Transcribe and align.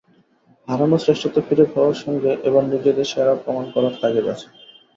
হারানো 0.67 0.97
শ্রেষ্ঠত্ব 0.97 1.37
ফিরে 1.47 1.65
পাওয়ার 1.73 1.97
সঙ্গে 2.03 2.31
এবার 2.47 2.63
নিজেদের 2.65 3.07
সেরা 3.11 3.33
প্রমাণ 3.43 3.65
করার 3.73 3.93
তাগিদ 4.01 4.25
আছে। 4.33 4.47